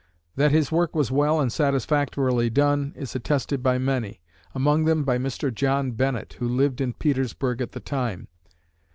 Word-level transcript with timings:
That 0.35 0.51
his 0.51 0.71
work 0.71 0.95
was 0.95 1.11
well 1.11 1.39
and 1.39 1.53
satisfactorily 1.53 2.49
done 2.49 2.91
is 2.95 3.13
attested 3.15 3.61
by 3.61 3.77
many 3.77 4.19
among 4.55 4.85
them 4.85 5.03
by 5.03 5.19
Mr. 5.19 5.53
John 5.53 5.91
Bennett, 5.91 6.37
who 6.39 6.47
lived 6.47 6.81
in 6.81 6.93
Petersburg 6.93 7.61
at 7.61 7.73
the 7.73 7.79
time. 7.81 8.27